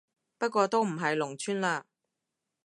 [0.39, 1.83] 不過都唔係農村嘞